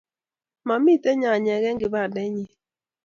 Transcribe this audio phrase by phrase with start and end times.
[0.67, 2.51] Mamito nyanyek eng' kibandait nyin